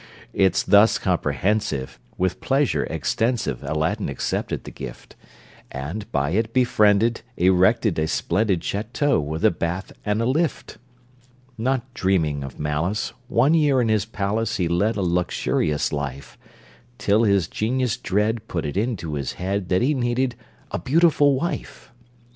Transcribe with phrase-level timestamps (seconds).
[0.33, 5.15] It's thus comprehensive With pleasure extensive Aladdin accepted the gift,
[5.71, 10.79] And, by it befriended, Erected a splendid Château, with a bath and a lift!
[11.55, 16.35] Not dreaming of malice, One year in his palace He led a luxurious life,
[16.97, 20.33] Till his genius dread Put it into his head That he needed
[20.71, 21.91] a beautiful wife.